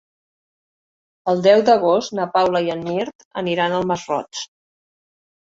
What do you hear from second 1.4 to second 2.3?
deu d'agost na